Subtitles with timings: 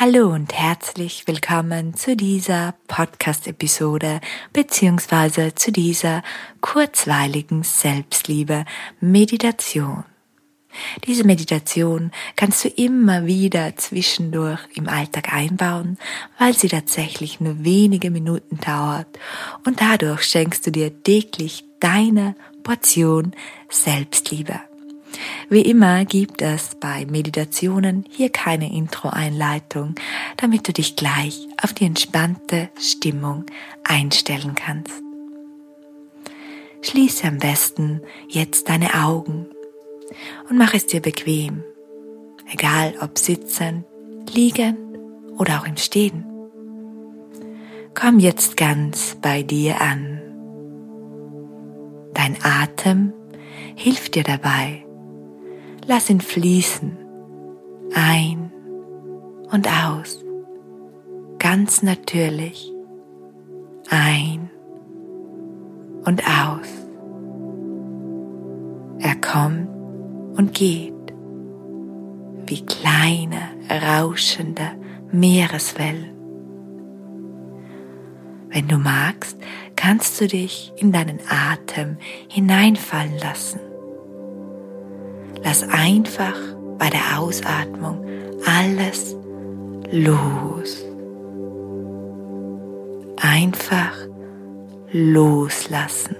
[0.00, 4.20] Hallo und herzlich willkommen zu dieser Podcast-Episode
[4.52, 6.22] beziehungsweise zu dieser
[6.60, 10.04] kurzweiligen Selbstliebe-Meditation.
[11.04, 15.98] Diese Meditation kannst du immer wieder zwischendurch im Alltag einbauen,
[16.38, 19.08] weil sie tatsächlich nur wenige Minuten dauert
[19.66, 23.34] und dadurch schenkst du dir täglich deine Portion
[23.68, 24.60] Selbstliebe.
[25.48, 29.94] Wie immer gibt es bei Meditationen hier keine Intro-Einleitung,
[30.36, 33.46] damit du dich gleich auf die entspannte Stimmung
[33.84, 35.02] einstellen kannst.
[36.82, 39.46] Schließe am besten jetzt deine Augen
[40.48, 41.64] und mach es dir bequem,
[42.52, 43.84] egal ob sitzend,
[44.32, 44.78] liegend
[45.38, 46.24] oder auch im Stehen.
[47.94, 50.20] Komm jetzt ganz bei dir an.
[52.14, 53.12] Dein Atem
[53.74, 54.84] hilft dir dabei,
[55.90, 56.98] Lass ihn fließen,
[57.94, 58.52] ein
[59.50, 60.22] und aus,
[61.38, 62.70] ganz natürlich,
[63.88, 64.50] ein
[66.04, 66.68] und aus.
[68.98, 69.66] Er kommt
[70.36, 70.92] und geht,
[72.44, 73.40] wie kleine,
[73.70, 74.72] rauschende
[75.10, 76.12] Meereswellen.
[78.50, 79.38] Wenn du magst,
[79.74, 81.96] kannst du dich in deinen Atem
[82.28, 83.60] hineinfallen lassen
[85.42, 86.36] Lass einfach
[86.78, 88.04] bei der Ausatmung
[88.46, 89.16] alles
[89.90, 90.84] los.
[93.20, 93.94] Einfach
[94.92, 96.16] loslassen.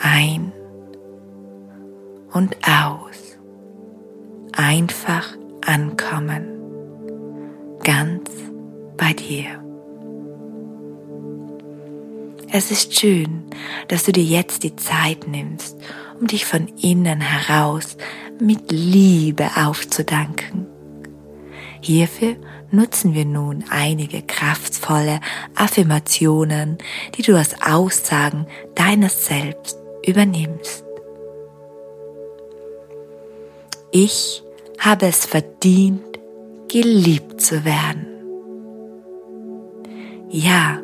[0.00, 0.52] Ein
[2.32, 3.38] und aus.
[4.56, 6.48] Einfach ankommen.
[7.84, 8.30] Ganz
[8.96, 9.61] bei dir.
[12.54, 13.44] Es ist schön,
[13.88, 15.74] dass du dir jetzt die Zeit nimmst,
[16.20, 17.96] um dich von innen heraus
[18.38, 20.66] mit Liebe aufzudanken.
[21.80, 22.36] Hierfür
[22.70, 25.20] nutzen wir nun einige kraftvolle
[25.54, 26.76] Affirmationen,
[27.16, 30.84] die du als Aussagen deines Selbst übernimmst.
[33.92, 34.42] Ich
[34.78, 36.18] habe es verdient,
[36.68, 38.06] geliebt zu werden.
[40.28, 40.82] Ja,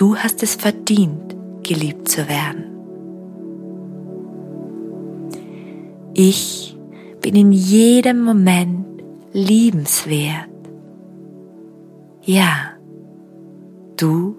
[0.00, 2.64] du hast es verdient, geliebt zu werden.
[6.14, 6.74] Ich
[7.20, 8.86] bin in jedem Moment
[9.34, 10.48] liebenswert.
[12.22, 12.72] Ja,
[13.98, 14.36] du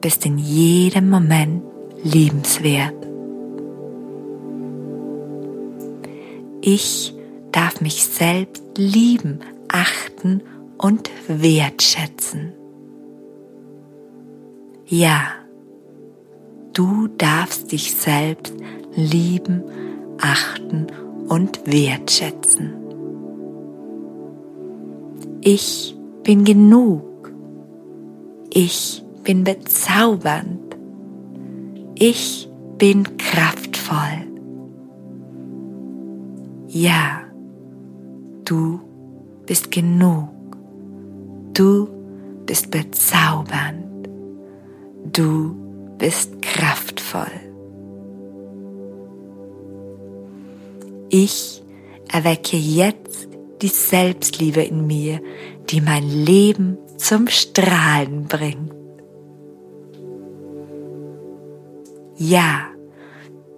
[0.00, 1.62] bist in jedem Moment
[2.02, 2.96] liebenswert.
[6.60, 7.14] Ich
[7.52, 9.38] darf mich selbst lieben,
[9.68, 10.42] achten
[10.76, 12.63] und wertschätzen.
[14.86, 15.22] Ja,
[16.74, 18.52] du darfst dich selbst
[18.94, 19.62] lieben,
[20.20, 20.88] achten
[21.26, 22.74] und wertschätzen.
[25.40, 27.32] Ich bin genug.
[28.50, 30.76] Ich bin bezaubernd.
[31.94, 32.46] Ich
[32.76, 34.26] bin kraftvoll.
[36.68, 37.22] Ja,
[38.44, 38.80] du
[39.46, 40.28] bist genug.
[41.54, 41.88] Du
[42.44, 43.93] bist bezaubernd.
[45.04, 45.54] Du
[45.98, 47.26] bist kraftvoll.
[51.10, 51.62] Ich
[52.10, 53.28] erwecke jetzt
[53.62, 55.20] die Selbstliebe in mir,
[55.70, 58.72] die mein Leben zum Strahlen bringt.
[62.16, 62.68] Ja,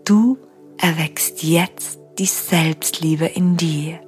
[0.04, 0.38] du
[0.78, 4.00] erweckst jetzt die Selbstliebe in dir,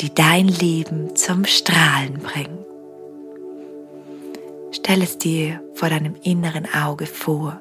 [0.00, 2.61] die dein Leben zum Strahlen bringt.
[4.72, 7.60] Stell es dir vor deinem inneren Auge vor.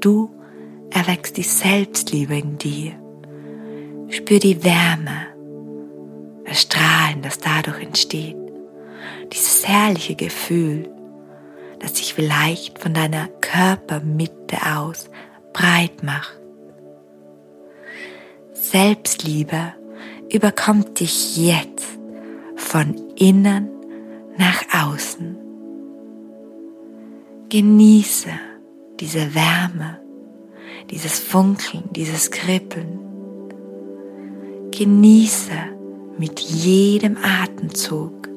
[0.00, 0.30] Du
[0.90, 2.92] erweckst die Selbstliebe in dir
[4.10, 5.26] Spür die Wärme,
[6.46, 8.36] das Strahlen, das dadurch entsteht.
[9.30, 10.88] Dieses herrliche Gefühl,
[11.78, 15.10] das sich vielleicht von deiner Körpermitte aus
[15.52, 16.38] breit macht.
[18.54, 19.74] Selbstliebe
[20.32, 21.86] überkommt dich jetzt
[22.56, 23.68] von innen
[24.38, 25.36] nach außen.
[27.50, 28.28] Genieße
[29.00, 30.00] diese Wärme,
[30.90, 32.98] dieses Funkeln, dieses Kribbeln
[34.70, 35.54] Genieße
[36.18, 38.28] mit jedem Atemzug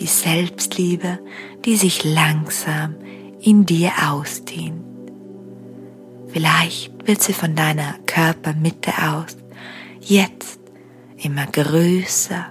[0.00, 1.20] die Selbstliebe,
[1.64, 2.96] die sich langsam
[3.40, 4.84] in dir ausdehnt.
[6.26, 9.36] Vielleicht wird sie von deiner Körpermitte aus
[10.00, 10.58] jetzt
[11.16, 12.46] immer größer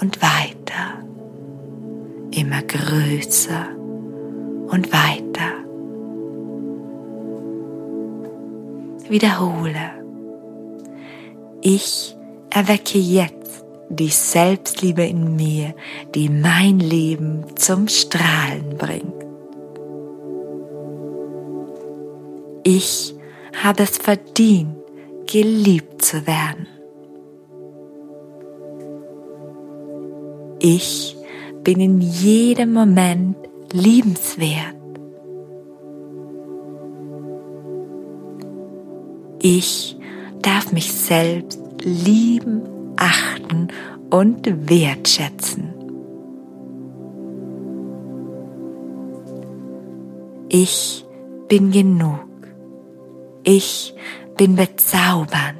[0.00, 1.04] und weiter,
[2.30, 3.77] immer größer
[4.70, 5.52] und weiter.
[9.08, 9.98] Wiederhole
[11.60, 12.16] ich
[12.50, 15.74] erwecke jetzt die Selbstliebe in mir,
[16.14, 19.12] die mein Leben zum Strahlen bringt.
[22.62, 23.14] Ich
[23.62, 24.76] habe es verdient,
[25.26, 26.66] geliebt zu werden.
[30.60, 31.16] Ich
[31.64, 33.36] bin in jedem Moment
[33.72, 34.74] liebenswert.
[39.40, 39.96] Ich
[40.42, 42.62] darf mich selbst lieben,
[42.96, 43.68] achten
[44.10, 45.74] und wertschätzen.
[50.48, 51.04] Ich
[51.48, 52.26] bin genug.
[53.44, 53.94] Ich
[54.36, 55.58] bin bezaubernd.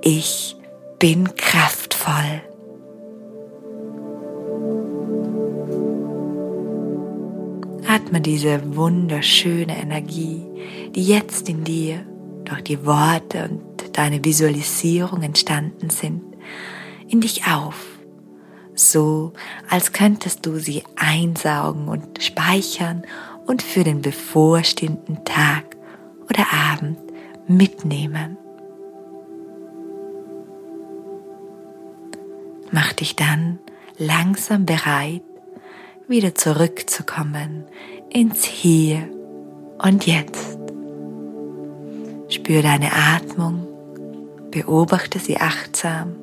[0.00, 0.56] Ich
[0.98, 2.53] bin kraftvoll.
[7.94, 10.42] Atme diese wunderschöne Energie,
[10.96, 12.04] die jetzt in dir
[12.44, 16.24] durch die Worte und deine Visualisierung entstanden sind,
[17.06, 17.76] in dich auf,
[18.74, 19.32] so
[19.70, 23.04] als könntest du sie einsaugen und speichern
[23.46, 25.76] und für den bevorstehenden Tag
[26.28, 26.98] oder Abend
[27.46, 28.36] mitnehmen.
[32.72, 33.60] Mach dich dann
[33.98, 35.22] langsam bereit,
[36.08, 37.64] wieder zurückzukommen
[38.10, 39.08] ins Hier
[39.78, 40.58] und Jetzt.
[42.28, 43.66] Spür deine Atmung,
[44.50, 46.16] beobachte sie achtsam.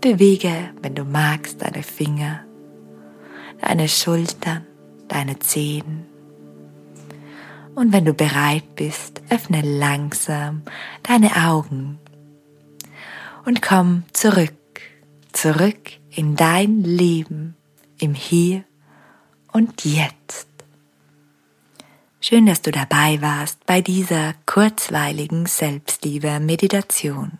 [0.00, 2.40] Bewege, wenn du magst, deine Finger,
[3.60, 4.66] deine Schultern,
[5.08, 6.06] deine Zehen.
[7.74, 10.62] Und wenn du bereit bist, öffne langsam
[11.02, 11.98] deine Augen
[13.44, 14.54] und komm zurück,
[15.32, 17.56] zurück in dein Leben
[17.98, 18.64] im Hier
[19.52, 20.48] und Jetzt.
[22.20, 27.38] Schön, dass du dabei warst bei dieser kurzweiligen Selbstliebe-Meditation.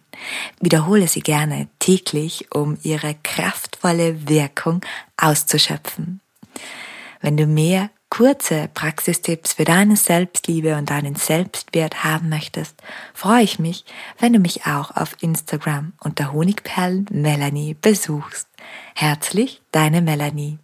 [0.61, 4.81] Wiederhole sie gerne täglich, um ihre kraftvolle Wirkung
[5.17, 6.20] auszuschöpfen.
[7.20, 12.76] Wenn du mehr kurze Praxistipps für deine Selbstliebe und deinen Selbstwert haben möchtest,
[13.14, 13.85] freue ich mich,
[14.19, 18.49] wenn du mich auch auf Instagram unter Honigperlen Melanie besuchst.
[18.94, 20.58] Herzlich, deine Melanie.